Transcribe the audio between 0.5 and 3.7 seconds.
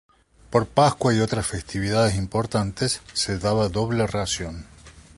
Pascua y otras festividades importantes, se daba